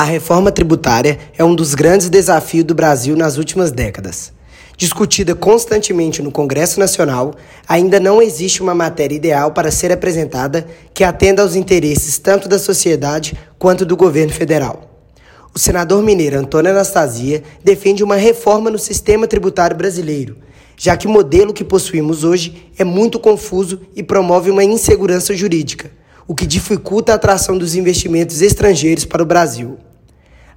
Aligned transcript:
A 0.00 0.04
reforma 0.04 0.50
tributária 0.50 1.18
é 1.36 1.44
um 1.44 1.54
dos 1.54 1.74
grandes 1.74 2.08
desafios 2.08 2.64
do 2.64 2.74
Brasil 2.74 3.14
nas 3.14 3.36
últimas 3.36 3.70
décadas. 3.70 4.32
Discutida 4.74 5.34
constantemente 5.34 6.22
no 6.22 6.32
Congresso 6.32 6.80
Nacional, 6.80 7.34
ainda 7.68 8.00
não 8.00 8.22
existe 8.22 8.62
uma 8.62 8.74
matéria 8.74 9.14
ideal 9.14 9.52
para 9.52 9.70
ser 9.70 9.92
apresentada 9.92 10.66
que 10.94 11.04
atenda 11.04 11.42
aos 11.42 11.54
interesses 11.54 12.16
tanto 12.16 12.48
da 12.48 12.58
sociedade 12.58 13.36
quanto 13.58 13.84
do 13.84 13.94
governo 13.94 14.32
federal. 14.32 14.90
O 15.54 15.58
senador 15.58 16.02
mineiro 16.02 16.38
Antônio 16.38 16.70
Anastasia 16.70 17.42
defende 17.62 18.02
uma 18.02 18.16
reforma 18.16 18.70
no 18.70 18.78
sistema 18.78 19.26
tributário 19.26 19.76
brasileiro, 19.76 20.38
já 20.78 20.96
que 20.96 21.06
o 21.06 21.10
modelo 21.10 21.52
que 21.52 21.62
possuímos 21.62 22.24
hoje 22.24 22.70
é 22.78 22.84
muito 22.84 23.20
confuso 23.20 23.82
e 23.94 24.02
promove 24.02 24.50
uma 24.50 24.64
insegurança 24.64 25.34
jurídica, 25.34 25.90
o 26.26 26.34
que 26.34 26.46
dificulta 26.46 27.12
a 27.12 27.16
atração 27.16 27.58
dos 27.58 27.74
investimentos 27.74 28.40
estrangeiros 28.40 29.04
para 29.04 29.22
o 29.22 29.26
Brasil. 29.26 29.76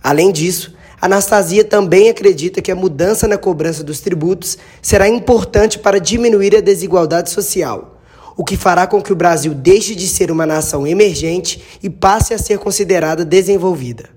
Além 0.03 0.33
disso, 0.33 0.73
Anastasia 1.01 1.63
também 1.63 2.09
acredita 2.09 2.61
que 2.61 2.71
a 2.71 2.75
mudança 2.75 3.25
na 3.25 3.37
cobrança 3.37 3.83
dos 3.83 4.01
tributos 4.01 4.57
será 4.81 5.07
importante 5.07 5.79
para 5.79 5.99
diminuir 5.99 6.55
a 6.57 6.61
desigualdade 6.61 7.29
social, 7.29 8.01
o 8.35 8.43
que 8.43 8.57
fará 8.57 8.85
com 8.85 9.01
que 9.01 9.13
o 9.13 9.15
Brasil 9.15 9.53
deixe 9.53 9.95
de 9.95 10.07
ser 10.07 10.29
uma 10.29 10.45
nação 10.45 10.85
emergente 10.85 11.63
e 11.81 11.89
passe 11.89 12.33
a 12.33 12.37
ser 12.37 12.59
considerada 12.59 13.23
desenvolvida. 13.23 14.09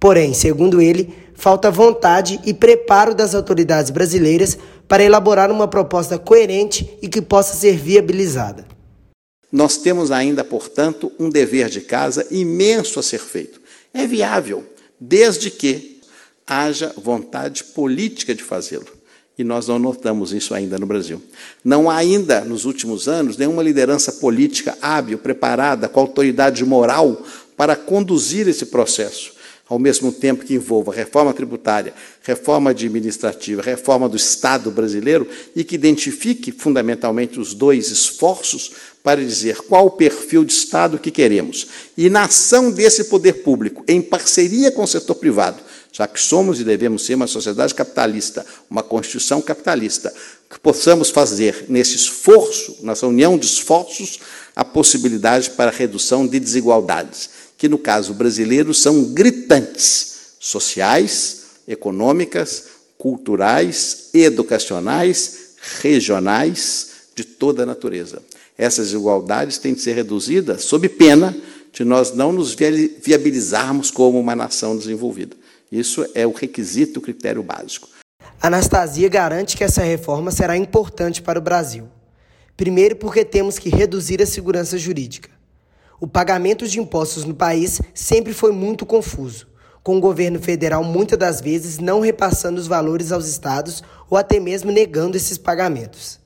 Porém, 0.00 0.34
segundo 0.34 0.80
ele, 0.80 1.14
falta 1.34 1.70
vontade 1.70 2.40
e 2.44 2.52
preparo 2.52 3.14
das 3.14 3.34
autoridades 3.34 3.90
brasileiras 3.90 4.58
para 4.88 5.04
elaborar 5.04 5.50
uma 5.50 5.68
proposta 5.68 6.18
coerente 6.18 6.98
e 7.00 7.08
que 7.08 7.22
possa 7.22 7.54
ser 7.54 7.76
viabilizada. 7.76 8.66
Nós 9.52 9.76
temos 9.76 10.10
ainda, 10.10 10.42
portanto, 10.42 11.12
um 11.18 11.28
dever 11.28 11.68
de 11.68 11.80
casa 11.80 12.26
imenso 12.30 12.98
a 12.98 13.02
ser 13.02 13.20
feito. 13.20 13.60
É 13.92 14.06
viável 14.06 14.64
desde 15.00 15.50
que 15.50 16.00
haja 16.46 16.92
vontade 16.96 17.64
política 17.64 18.34
de 18.34 18.42
fazê-lo. 18.42 19.00
E 19.38 19.44
nós 19.44 19.68
não 19.68 19.78
notamos 19.78 20.32
isso 20.32 20.52
ainda 20.52 20.78
no 20.78 20.84
Brasil. 20.84 21.22
Não 21.64 21.88
há 21.88 21.96
ainda, 21.96 22.42
nos 22.42 22.66
últimos 22.66 23.08
anos, 23.08 23.38
nenhuma 23.38 23.62
liderança 23.62 24.12
política 24.12 24.76
hábil, 24.82 25.16
preparada, 25.16 25.88
com 25.88 26.00
autoridade 26.00 26.62
moral 26.64 27.24
para 27.56 27.74
conduzir 27.74 28.46
esse 28.48 28.66
processo, 28.66 29.32
ao 29.70 29.78
mesmo 29.78 30.10
tempo 30.10 30.44
que 30.44 30.54
envolva 30.54 30.92
reforma 30.92 31.32
tributária, 31.32 31.94
reforma 32.24 32.70
administrativa, 32.70 33.62
reforma 33.62 34.08
do 34.08 34.16
Estado 34.16 34.68
brasileiro 34.68 35.28
e 35.54 35.62
que 35.62 35.76
identifique 35.76 36.50
fundamentalmente 36.50 37.38
os 37.38 37.54
dois 37.54 37.88
esforços 37.88 38.72
para 39.00 39.24
dizer 39.24 39.58
qual 39.62 39.86
o 39.86 39.92
perfil 39.92 40.44
de 40.44 40.52
Estado 40.52 40.98
que 40.98 41.12
queremos. 41.12 41.68
E 41.96 42.10
na 42.10 42.24
ação 42.24 42.72
desse 42.72 43.04
poder 43.04 43.44
público, 43.44 43.84
em 43.86 44.02
parceria 44.02 44.72
com 44.72 44.82
o 44.82 44.88
setor 44.88 45.14
privado, 45.14 45.62
já 45.92 46.06
que 46.08 46.20
somos 46.20 46.60
e 46.60 46.64
devemos 46.64 47.04
ser 47.04 47.14
uma 47.14 47.28
sociedade 47.28 47.72
capitalista, 47.72 48.44
uma 48.68 48.82
constituição 48.82 49.40
capitalista, 49.40 50.12
que 50.50 50.58
possamos 50.58 51.10
fazer 51.10 51.66
nesse 51.68 51.94
esforço, 51.94 52.76
nessa 52.82 53.06
união 53.06 53.38
de 53.38 53.46
esforços, 53.46 54.18
a 54.54 54.64
possibilidade 54.64 55.50
para 55.50 55.70
a 55.70 55.74
redução 55.74 56.26
de 56.26 56.40
desigualdades, 56.40 57.30
que 57.56 57.68
no 57.68 57.78
caso 57.78 58.14
brasileiro 58.14 58.72
são 58.72 59.04
gritantes, 59.04 59.39
sociais, 60.38 61.42
econômicas, 61.66 62.64
culturais, 62.98 64.10
educacionais, 64.12 65.54
regionais, 65.80 66.90
de 67.14 67.24
toda 67.24 67.62
a 67.62 67.66
natureza. 67.66 68.22
Essas 68.56 68.86
desigualdades 68.86 69.58
têm 69.58 69.74
de 69.74 69.80
ser 69.80 69.94
reduzidas 69.94 70.64
sob 70.64 70.88
pena 70.88 71.36
de 71.72 71.84
nós 71.84 72.12
não 72.12 72.32
nos 72.32 72.54
viabilizarmos 72.54 73.90
como 73.90 74.18
uma 74.18 74.34
nação 74.34 74.76
desenvolvida. 74.76 75.36
Isso 75.70 76.06
é 76.14 76.26
o 76.26 76.32
requisito, 76.32 76.98
o 76.98 77.02
critério 77.02 77.42
básico. 77.42 77.88
Anastasia 78.40 79.08
garante 79.08 79.56
que 79.56 79.64
essa 79.64 79.82
reforma 79.82 80.30
será 80.30 80.56
importante 80.56 81.22
para 81.22 81.38
o 81.38 81.42
Brasil. 81.42 81.88
Primeiro, 82.56 82.96
porque 82.96 83.24
temos 83.24 83.58
que 83.58 83.68
reduzir 83.68 84.20
a 84.20 84.26
segurança 84.26 84.76
jurídica. 84.76 85.30
O 86.00 86.06
pagamento 86.08 86.66
de 86.66 86.80
impostos 86.80 87.26
no 87.26 87.34
país 87.34 87.78
sempre 87.92 88.32
foi 88.32 88.52
muito 88.52 88.86
confuso, 88.86 89.46
com 89.82 89.98
o 89.98 90.00
governo 90.00 90.40
federal 90.40 90.82
muitas 90.82 91.18
das 91.18 91.42
vezes 91.42 91.78
não 91.78 92.00
repassando 92.00 92.58
os 92.58 92.66
valores 92.66 93.12
aos 93.12 93.28
estados 93.28 93.84
ou 94.08 94.16
até 94.16 94.40
mesmo 94.40 94.72
negando 94.72 95.18
esses 95.18 95.36
pagamentos. 95.36 96.18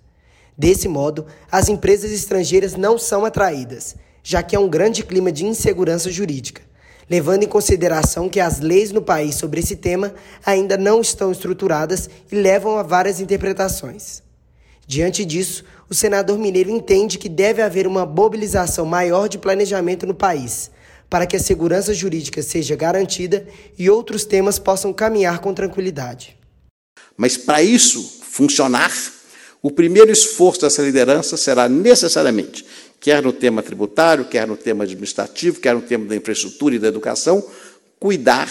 Desse 0.56 0.86
modo, 0.86 1.26
as 1.50 1.68
empresas 1.68 2.12
estrangeiras 2.12 2.76
não 2.76 2.96
são 2.96 3.24
atraídas, 3.24 3.96
já 4.22 4.44
que 4.44 4.54
há 4.54 4.60
um 4.60 4.68
grande 4.68 5.02
clima 5.02 5.32
de 5.32 5.44
insegurança 5.44 6.08
jurídica, 6.08 6.62
levando 7.10 7.42
em 7.42 7.48
consideração 7.48 8.28
que 8.28 8.38
as 8.38 8.60
leis 8.60 8.92
no 8.92 9.02
país 9.02 9.34
sobre 9.34 9.58
esse 9.58 9.74
tema 9.74 10.14
ainda 10.46 10.76
não 10.76 11.00
estão 11.00 11.32
estruturadas 11.32 12.08
e 12.30 12.36
levam 12.36 12.78
a 12.78 12.84
várias 12.84 13.18
interpretações. 13.18 14.22
Diante 14.86 15.24
disso, 15.24 15.64
o 15.88 15.94
senador 15.94 16.38
mineiro 16.38 16.70
entende 16.70 17.18
que 17.18 17.28
deve 17.28 17.62
haver 17.62 17.86
uma 17.86 18.04
mobilização 18.04 18.84
maior 18.84 19.28
de 19.28 19.38
planejamento 19.38 20.06
no 20.06 20.14
país, 20.14 20.70
para 21.08 21.26
que 21.26 21.36
a 21.36 21.40
segurança 21.40 21.94
jurídica 21.94 22.42
seja 22.42 22.76
garantida 22.76 23.46
e 23.78 23.88
outros 23.88 24.24
temas 24.24 24.58
possam 24.58 24.92
caminhar 24.92 25.38
com 25.38 25.54
tranquilidade. 25.54 26.36
Mas 27.16 27.36
para 27.36 27.62
isso 27.62 28.20
funcionar, 28.22 28.92
o 29.62 29.70
primeiro 29.70 30.10
esforço 30.10 30.62
dessa 30.62 30.82
liderança 30.82 31.36
será 31.36 31.68
necessariamente, 31.68 32.66
quer 33.00 33.22
no 33.22 33.32
tema 33.32 33.62
tributário, 33.62 34.26
quer 34.26 34.46
no 34.46 34.56
tema 34.56 34.84
administrativo, 34.84 35.60
quer 35.60 35.74
no 35.74 35.82
tema 35.82 36.06
da 36.06 36.16
infraestrutura 36.16 36.74
e 36.74 36.78
da 36.78 36.88
educação, 36.88 37.42
cuidar 37.98 38.48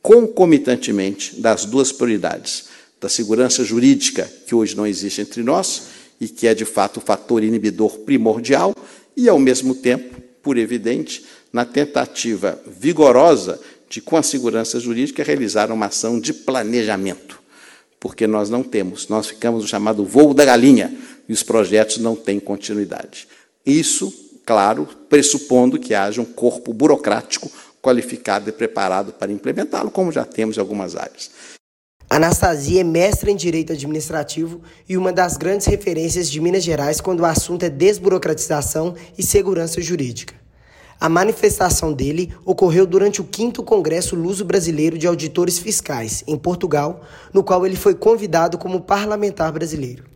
concomitantemente 0.00 1.40
das 1.40 1.64
duas 1.64 1.92
prioridades: 1.92 2.68
da 3.00 3.08
segurança 3.08 3.64
jurídica, 3.64 4.30
que 4.46 4.54
hoje 4.54 4.76
não 4.76 4.86
existe 4.86 5.20
entre 5.20 5.42
nós 5.42 5.84
e 6.20 6.28
que 6.28 6.46
é 6.46 6.54
de 6.54 6.64
fato 6.64 6.98
o 6.98 7.00
fator 7.00 7.42
inibidor 7.42 7.98
primordial, 8.00 8.74
e 9.16 9.28
ao 9.28 9.38
mesmo 9.38 9.74
tempo, 9.74 10.20
por 10.42 10.58
evidente, 10.58 11.24
na 11.52 11.64
tentativa 11.64 12.60
vigorosa 12.66 13.58
de, 13.88 14.00
com 14.00 14.16
a 14.16 14.22
segurança 14.22 14.78
jurídica, 14.78 15.24
realizar 15.24 15.72
uma 15.72 15.86
ação 15.86 16.20
de 16.20 16.32
planejamento 16.32 17.40
porque 18.00 18.26
nós 18.26 18.48
não 18.48 18.62
temos. 18.62 19.06
Nós 19.08 19.28
ficamos 19.28 19.62
no 19.62 19.68
chamado 19.68 20.04
voo 20.04 20.32
da 20.32 20.44
galinha 20.44 20.92
e 21.28 21.32
os 21.32 21.42
projetos 21.42 21.98
não 21.98 22.16
têm 22.16 22.40
continuidade. 22.40 23.28
Isso, 23.64 24.12
claro, 24.46 24.88
pressupondo 25.08 25.78
que 25.78 25.94
haja 25.94 26.22
um 26.22 26.24
corpo 26.24 26.72
burocrático 26.72 27.52
qualificado 27.82 28.48
e 28.48 28.52
preparado 28.52 29.12
para 29.12 29.30
implementá-lo, 29.30 29.90
como 29.90 30.10
já 30.10 30.24
temos 30.24 30.56
em 30.56 30.60
algumas 30.60 30.96
áreas. 30.96 31.30
Anastasia 32.12 32.80
é 32.80 32.84
mestra 32.84 33.30
em 33.30 33.36
Direito 33.36 33.72
Administrativo 33.72 34.60
e 34.88 34.96
uma 34.96 35.12
das 35.12 35.36
grandes 35.36 35.68
referências 35.68 36.28
de 36.28 36.40
Minas 36.40 36.64
Gerais 36.64 37.00
quando 37.00 37.20
o 37.20 37.24
assunto 37.24 37.62
é 37.62 37.70
desburocratização 37.70 38.96
e 39.16 39.22
segurança 39.22 39.80
jurídica. 39.80 40.34
A 41.00 41.08
manifestação 41.08 41.92
dele 41.92 42.34
ocorreu 42.44 42.84
durante 42.84 43.20
o 43.20 43.28
5 43.30 43.62
Congresso 43.62 44.16
Luso 44.16 44.44
Brasileiro 44.44 44.98
de 44.98 45.06
Auditores 45.06 45.60
Fiscais, 45.60 46.24
em 46.26 46.36
Portugal, 46.36 47.00
no 47.32 47.44
qual 47.44 47.64
ele 47.64 47.76
foi 47.76 47.94
convidado 47.94 48.58
como 48.58 48.80
parlamentar 48.80 49.52
brasileiro. 49.52 50.02